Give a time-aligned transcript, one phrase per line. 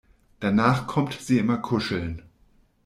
[0.39, 2.23] Danach kommt sie immer kuscheln.